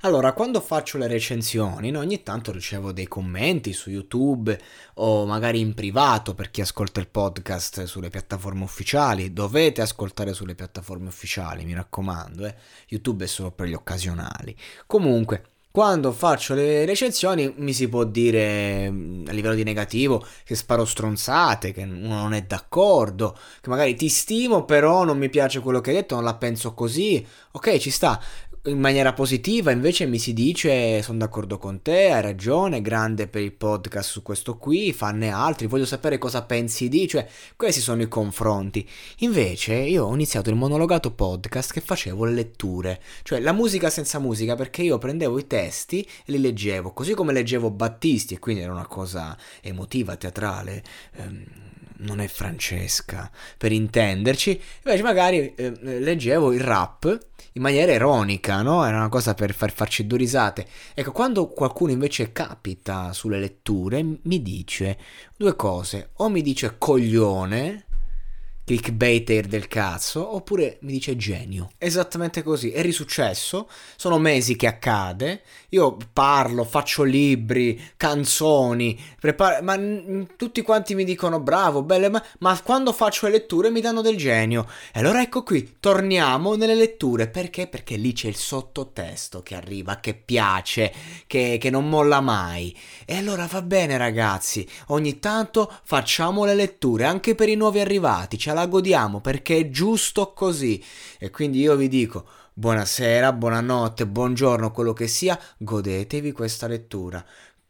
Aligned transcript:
Allora, 0.00 0.32
quando 0.34 0.60
faccio 0.60 0.98
le 0.98 1.06
recensioni, 1.06 1.90
no, 1.90 2.00
ogni 2.00 2.22
tanto 2.22 2.52
ricevo 2.52 2.92
dei 2.92 3.06
commenti 3.08 3.72
su 3.72 3.90
YouTube 3.90 4.58
o 4.94 5.24
magari 5.24 5.58
in 5.60 5.72
privato 5.74 6.34
per 6.34 6.50
chi 6.50 6.60
ascolta 6.60 7.00
il 7.00 7.08
podcast 7.08 7.84
sulle 7.84 8.10
piattaforme 8.10 8.62
ufficiali. 8.62 9.32
Dovete 9.32 9.80
ascoltare 9.80 10.34
sulle 10.34 10.54
piattaforme 10.54 11.08
ufficiali, 11.08 11.64
mi 11.64 11.74
raccomando, 11.74 12.46
eh. 12.46 12.54
YouTube 12.88 13.24
è 13.24 13.26
solo 13.26 13.50
per 13.52 13.68
gli 13.68 13.74
occasionali. 13.74 14.54
Comunque, 14.86 15.42
quando 15.76 16.10
faccio 16.12 16.54
le 16.54 16.86
recensioni 16.86 17.52
mi 17.58 17.74
si 17.74 17.86
può 17.86 18.04
dire 18.04 18.90
mm, 18.90 19.26
a 19.28 19.32
livello 19.32 19.54
di 19.54 19.62
negativo 19.62 20.24
che 20.42 20.54
sparo 20.54 20.86
stronzate, 20.86 21.72
che 21.72 21.82
uno 21.82 22.14
non 22.14 22.32
è 22.32 22.44
d'accordo, 22.44 23.36
che 23.60 23.68
magari 23.68 23.94
ti 23.94 24.08
stimo 24.08 24.64
però 24.64 25.04
non 25.04 25.18
mi 25.18 25.28
piace 25.28 25.60
quello 25.60 25.82
che 25.82 25.90
hai 25.90 25.96
detto, 25.96 26.14
non 26.14 26.24
la 26.24 26.36
penso 26.36 26.72
così. 26.72 27.26
Ok, 27.52 27.76
ci 27.76 27.90
sta 27.90 28.18
in 28.66 28.80
maniera 28.80 29.12
positiva 29.12 29.70
invece 29.70 30.06
mi 30.06 30.18
si 30.18 30.32
dice 30.32 31.00
sono 31.02 31.18
d'accordo 31.18 31.58
con 31.58 31.82
te, 31.82 32.10
hai 32.10 32.20
ragione, 32.20 32.82
grande 32.82 33.28
per 33.28 33.42
il 33.42 33.52
podcast 33.52 34.10
su 34.10 34.22
questo 34.22 34.56
qui, 34.56 34.92
fanne 34.92 35.30
altri, 35.30 35.66
voglio 35.66 35.86
sapere 35.86 36.18
cosa 36.18 36.42
pensi 36.42 36.88
di, 36.88 37.06
cioè 37.06 37.26
questi 37.54 37.80
sono 37.80 38.02
i 38.02 38.08
confronti. 38.08 38.88
Invece 39.18 39.74
io 39.74 40.04
ho 40.04 40.14
iniziato 40.14 40.50
il 40.50 40.56
monologato 40.56 41.12
podcast 41.12 41.72
che 41.72 41.80
facevo 41.80 42.24
le 42.24 42.32
letture, 42.32 43.00
cioè 43.22 43.40
la 43.40 43.52
musica 43.52 43.88
senza 43.88 44.18
musica 44.18 44.56
perché 44.56 44.82
io 44.82 44.98
prendevo 44.98 45.38
i 45.38 45.46
testi 45.46 46.02
e 46.02 46.32
li 46.32 46.40
leggevo, 46.40 46.92
così 46.92 47.14
come 47.14 47.32
leggevo 47.32 47.70
Battisti 47.70 48.34
e 48.34 48.38
quindi 48.38 48.62
era 48.62 48.72
una 48.72 48.86
cosa 48.86 49.36
emotiva, 49.60 50.16
teatrale. 50.16 50.82
Ehm, 51.16 51.44
non 51.98 52.20
è 52.20 52.26
Francesca, 52.26 53.30
per 53.56 53.72
intenderci, 53.72 54.60
invece 54.84 55.02
magari 55.02 55.54
eh, 55.54 55.72
leggevo 55.80 56.52
il 56.52 56.60
rap 56.60 57.18
in 57.52 57.62
maniera 57.62 57.92
ironica, 57.92 58.55
no? 58.62 58.84
Era 58.84 58.96
una 58.96 59.08
cosa 59.08 59.34
per 59.34 59.54
far 59.54 59.72
farci 59.72 60.06
due 60.06 60.18
risate. 60.18 60.66
Ecco, 60.94 61.12
quando 61.12 61.48
qualcuno 61.48 61.92
invece 61.92 62.32
capita 62.32 63.12
sulle 63.12 63.38
letture, 63.38 64.02
mi 64.22 64.42
dice 64.42 64.98
due 65.36 65.56
cose. 65.56 66.10
O 66.16 66.28
mi 66.28 66.42
dice 66.42 66.76
coglione, 66.78 67.85
clickbaiter 68.66 69.46
del 69.46 69.68
cazzo, 69.68 70.34
oppure 70.34 70.78
mi 70.80 70.90
dice 70.90 71.14
genio. 71.14 71.70
Esattamente 71.78 72.42
così, 72.42 72.72
è 72.72 72.82
risuccesso, 72.82 73.68
sono 73.94 74.18
mesi 74.18 74.56
che 74.56 74.66
accade, 74.66 75.42
io 75.68 75.96
parlo, 76.12 76.64
faccio 76.64 77.04
libri, 77.04 77.80
canzoni, 77.96 79.00
preparo, 79.20 79.62
ma 79.62 79.76
n- 79.76 80.26
tutti 80.36 80.62
quanti 80.62 80.96
mi 80.96 81.04
dicono 81.04 81.38
bravo, 81.38 81.84
belle, 81.84 82.08
ma, 82.08 82.20
ma 82.40 82.60
quando 82.60 82.92
faccio 82.92 83.26
le 83.26 83.32
letture 83.32 83.70
mi 83.70 83.80
danno 83.80 84.00
del 84.00 84.16
genio. 84.16 84.66
E 84.92 84.98
allora 84.98 85.22
ecco 85.22 85.44
qui, 85.44 85.76
torniamo 85.78 86.56
nelle 86.56 86.74
letture, 86.74 87.28
perché? 87.28 87.68
Perché 87.68 87.94
lì 87.94 88.12
c'è 88.12 88.26
il 88.26 88.34
sottotesto 88.34 89.42
che 89.44 89.54
arriva, 89.54 90.00
che 90.00 90.14
piace, 90.14 90.92
che, 91.28 91.56
che 91.60 91.70
non 91.70 91.88
molla 91.88 92.20
mai. 92.20 92.76
E 93.04 93.16
allora 93.16 93.46
va 93.46 93.62
bene 93.62 93.96
ragazzi, 93.96 94.68
ogni 94.88 95.20
tanto 95.20 95.72
facciamo 95.84 96.44
le 96.44 96.56
letture, 96.56 97.04
anche 97.04 97.36
per 97.36 97.48
i 97.48 97.54
nuovi 97.54 97.78
arrivati, 97.78 98.36
ce 98.36 98.54
la 98.56 98.66
godiamo 98.66 99.20
perché 99.20 99.58
è 99.58 99.70
giusto 99.70 100.32
così. 100.32 100.82
E 101.18 101.30
quindi 101.30 101.60
io 101.60 101.76
vi 101.76 101.88
dico 101.88 102.26
buonasera, 102.54 103.34
buonanotte, 103.34 104.06
buongiorno, 104.06 104.72
quello 104.72 104.94
che 104.94 105.06
sia, 105.06 105.38
godetevi 105.58 106.32
questa 106.32 106.66
lettura. 106.66 107.24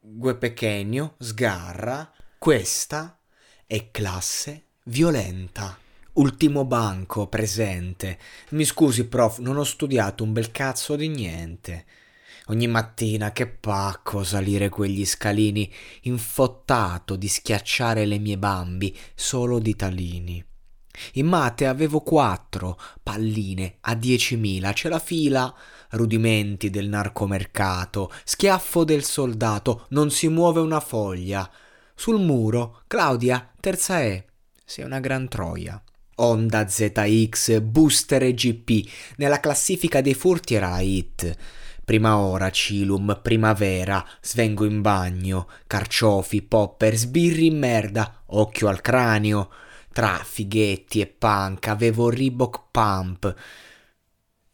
Gue 0.00 0.36
Pechegno 0.36 1.16
sgarra, 1.18 2.10
questa 2.38 3.18
è 3.66 3.90
classe 3.90 4.66
violenta. 4.84 5.76
Ultimo 6.14 6.64
banco 6.64 7.26
presente. 7.26 8.18
Mi 8.50 8.64
scusi, 8.64 9.06
prof, 9.06 9.38
non 9.38 9.56
ho 9.56 9.64
studiato 9.64 10.22
un 10.24 10.32
bel 10.32 10.50
cazzo 10.50 10.96
di 10.96 11.08
niente. 11.08 11.84
Ogni 12.46 12.66
mattina 12.66 13.30
che 13.32 13.46
pacco 13.46 14.24
salire 14.24 14.68
quegli 14.68 15.04
scalini, 15.04 15.70
infottato 16.02 17.14
di 17.14 17.28
schiacciare 17.28 18.06
le 18.06 18.18
mie 18.18 18.38
bambi 18.38 18.96
solo 19.14 19.58
di 19.58 19.76
talini. 19.76 20.44
In 21.14 21.26
mate 21.26 21.66
avevo 21.66 22.00
quattro 22.00 22.78
palline 23.02 23.76
a 23.80 23.94
diecimila, 23.94 24.72
c'è 24.72 24.88
la 24.88 24.98
fila, 24.98 25.54
rudimenti 25.90 26.70
del 26.70 26.88
narcomercato, 26.88 28.12
schiaffo 28.24 28.84
del 28.84 29.04
soldato, 29.04 29.86
non 29.90 30.10
si 30.10 30.28
muove 30.28 30.60
una 30.60 30.80
foglia. 30.80 31.48
Sul 31.94 32.20
muro, 32.20 32.82
Claudia, 32.86 33.50
terza 33.58 34.02
E, 34.02 34.26
sei 34.64 34.84
una 34.84 35.00
gran 35.00 35.28
troia. 35.28 35.82
Honda 36.16 36.68
ZX, 36.68 37.60
Booster 37.60 38.24
e 38.24 38.34
GP, 38.34 38.88
nella 39.16 39.40
classifica 39.40 40.00
dei 40.00 40.14
furti 40.14 40.54
era 40.54 40.78
hit. 40.80 41.36
Prima 41.84 42.18
ora, 42.18 42.50
Cilum, 42.50 43.20
primavera, 43.22 44.06
svengo 44.20 44.64
in 44.64 44.82
bagno, 44.82 45.48
carciofi, 45.66 46.42
popper, 46.42 46.94
sbirri 46.94 47.46
in 47.46 47.58
merda, 47.58 48.22
occhio 48.26 48.68
al 48.68 48.80
cranio 48.80 49.48
tra 49.98 50.22
fighetti 50.22 51.00
e 51.00 51.08
punk, 51.08 51.66
avevo 51.66 52.08
Reebok 52.08 52.66
Pump, 52.70 53.34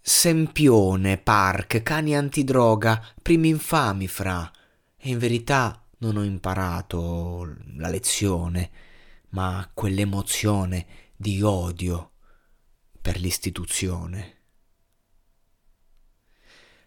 Sempione, 0.00 1.18
Park, 1.18 1.82
cani 1.82 2.16
antidroga, 2.16 3.04
primi 3.20 3.50
infami 3.50 4.08
fra. 4.08 4.50
E 4.96 5.10
in 5.10 5.18
verità 5.18 5.84
non 5.98 6.16
ho 6.16 6.22
imparato 6.24 7.56
la 7.76 7.90
lezione, 7.90 8.70
ma 9.32 9.70
quell'emozione 9.74 10.86
di 11.14 11.42
odio 11.42 12.12
per 13.02 13.20
l'istituzione. 13.20 14.43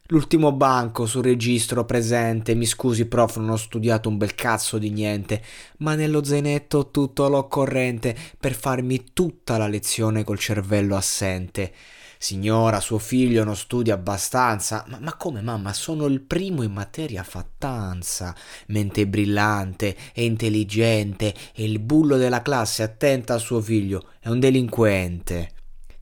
L'ultimo 0.10 0.54
banco 0.54 1.06
sul 1.06 1.24
registro 1.24 1.84
presente, 1.84 2.56
mi 2.56 2.66
scusi 2.66 3.08
prof, 3.08 3.36
non 3.38 3.50
ho 3.50 3.58
studiato 3.58 4.08
un 4.08 4.16
bel 4.16 4.36
cazzo 4.36 4.78
di 4.78 4.90
niente, 4.90 5.44
ma 5.80 5.96
nello 5.96 6.24
zainetto 6.24 6.92
tutto 6.92 7.28
l'occorrente 7.28 8.16
per 8.40 8.54
farmi 8.54 9.12
tutta 9.12 9.58
la 9.58 9.68
lezione 9.68 10.24
col 10.24 10.40
cervello 10.40 10.96
assente. 10.96 11.74
Signora, 12.18 12.80
suo 12.80 13.00
figlio 13.00 13.44
non 13.44 13.58
studia 13.58 13.96
abbastanza. 13.96 14.86
Ma, 14.88 14.98
ma, 15.02 15.14
come 15.16 15.42
mamma? 15.42 15.74
Sono 15.74 16.06
il 16.06 16.22
primo 16.22 16.64
in 16.64 16.72
materia 16.72 17.24
fattanza. 17.24 18.34
Mente 18.68 19.06
brillante 19.08 19.96
e 20.14 20.24
intelligente 20.24 21.34
e 21.54 21.66
il 21.66 21.80
bullo 21.80 22.16
della 22.16 22.42
classe 22.42 22.82
attenta 22.82 23.34
a 23.34 23.40
suo 23.40 23.60
figlio. 23.60 24.12
È 24.20 24.30
un 24.30 24.40
delinquente 24.40 25.52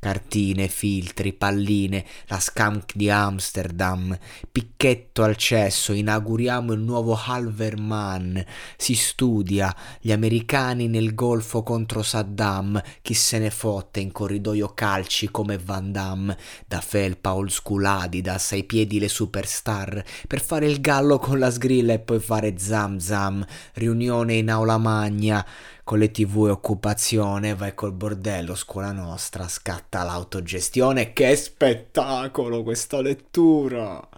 cartine, 0.06 0.68
filtri, 0.68 1.34
palline, 1.34 2.06
la 2.28 2.38
skunk 2.38 2.94
di 2.94 3.10
Amsterdam, 3.10 4.16
picchetto 4.52 5.24
al 5.24 5.36
cesso, 5.36 5.94
inauguriamo 5.94 6.74
il 6.74 6.80
nuovo 6.80 7.20
Halverman, 7.20 8.46
si 8.78 8.94
studia, 8.94 9.76
gli 10.00 10.12
americani 10.12 10.88
nel 10.88 11.16
golfo 11.16 11.64
contro 11.64 12.04
Saddam, 12.04 12.80
chi 13.02 13.16
se 13.16 13.40
ne 13.40 13.50
fotte 13.50 14.00
in 14.00 14.12
corridoio 14.12 14.76
calci 14.76 15.32
come 15.32 15.58
Van 15.58 15.92
Damme, 15.92 16.38
da 16.68 16.82
felpa 16.82 17.34
old 17.34 17.50
school 17.50 17.86
Adidas 17.86 18.52
ai 18.52 18.64
piedi 18.64 19.00
le 19.00 19.08
superstar, 19.08 20.04
per 20.28 20.40
fare 20.40 20.68
il 20.68 20.82
gallo 20.82 21.18
con 21.18 21.40
la 21.40 21.50
sgrilla 21.50 21.94
e 21.94 22.00
poi 22.00 22.20
fare 22.20 22.60
zam 22.60 23.00
zam, 23.00 23.44
riunione 23.74 24.36
in 24.36 24.52
aula 24.52 24.78
magna, 24.78 25.44
con 25.86 26.00
le 26.00 26.10
tv 26.10 26.48
e 26.48 26.50
occupazione, 26.50 27.54
vai 27.54 27.76
col 27.76 27.94
bordello, 27.94 28.56
scuola 28.56 28.92
nostra, 28.92 29.48
scatta 29.48 30.04
l'autogestione, 30.04 31.14
che 31.14 31.36
spettacolo 31.36 32.64
questa 32.64 33.00
lettura! 33.02 34.10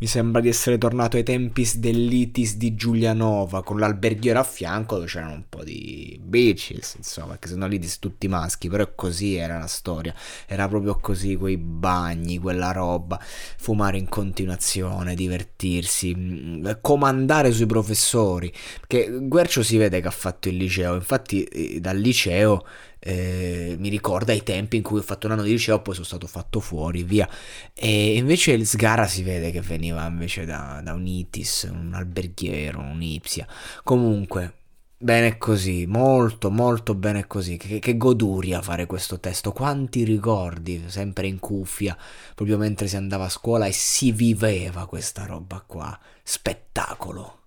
Mi 0.00 0.06
sembra 0.06 0.40
di 0.40 0.48
essere 0.48 0.78
tornato 0.78 1.18
ai 1.18 1.22
tempi 1.22 1.68
dell'Itis 1.76 2.56
di 2.56 2.74
Giulianova, 2.74 3.62
con 3.62 3.78
l'alberghiero 3.78 4.38
a 4.38 4.44
fianco 4.44 4.94
dove 4.94 5.06
c'erano 5.06 5.34
un 5.34 5.44
po' 5.46 5.62
di 5.62 6.18
bitches, 6.18 6.94
insomma, 6.96 7.32
perché 7.32 7.48
sono 7.48 7.66
l'Itis 7.66 7.98
tutti 7.98 8.26
maschi, 8.26 8.70
però 8.70 8.90
così 8.94 9.34
era 9.34 9.58
la 9.58 9.66
storia. 9.66 10.14
Era 10.46 10.66
proprio 10.68 10.96
così, 10.96 11.36
quei 11.36 11.58
bagni, 11.58 12.38
quella 12.38 12.72
roba, 12.72 13.20
fumare 13.20 13.98
in 13.98 14.08
continuazione, 14.08 15.14
divertirsi, 15.14 16.14
mm, 16.16 16.70
comandare 16.80 17.52
sui 17.52 17.66
professori. 17.66 18.50
Perché 18.78 19.10
Guercio 19.20 19.62
si 19.62 19.76
vede 19.76 20.00
che 20.00 20.08
ha 20.08 20.12
fatto 20.12 20.48
il 20.48 20.56
liceo, 20.56 20.94
infatti 20.94 21.44
eh, 21.44 21.78
dal 21.78 21.98
liceo 21.98 22.64
eh, 23.00 23.76
mi 23.78 23.88
ricorda 23.88 24.32
i 24.32 24.42
tempi 24.42 24.76
in 24.76 24.82
cui 24.82 24.98
ho 24.98 25.02
fatto 25.02 25.26
un 25.26 25.32
anno 25.32 25.42
di 25.42 25.50
liceo, 25.50 25.80
poi 25.80 25.94
sono 25.94 26.06
stato 26.06 26.26
fatto 26.26 26.60
fuori, 26.60 27.02
via. 27.02 27.28
E 27.74 28.16
invece 28.16 28.52
il 28.52 28.66
Sgara 28.66 29.06
si 29.06 29.22
vede 29.22 29.50
che 29.50 29.60
veniva 29.60 30.06
invece 30.06 30.44
da, 30.44 30.80
da 30.84 30.92
un 30.92 31.06
ITIS, 31.06 31.68
un 31.72 31.92
alberghiero, 31.94 32.78
un 32.78 33.02
Ipsia. 33.02 33.46
Comunque, 33.82 34.54
Bene 35.02 35.38
così, 35.38 35.86
molto 35.86 36.50
molto 36.50 36.94
bene 36.94 37.26
così. 37.26 37.56
Che, 37.56 37.78
che, 37.78 37.96
goduria 37.96 38.60
fare 38.60 38.84
questo 38.84 39.18
testo. 39.18 39.50
Quanti 39.50 40.04
ricordi, 40.04 40.84
sempre 40.88 41.26
in 41.26 41.38
cuffia, 41.38 41.96
proprio 42.34 42.58
mentre 42.58 42.86
si 42.86 42.96
andava 42.96 43.24
a 43.24 43.30
scuola 43.30 43.64
e 43.64 43.72
si 43.72 44.12
viveva 44.12 44.84
questa 44.84 45.24
roba 45.24 45.64
qua. 45.66 45.98
Spettacolo. 46.22 47.39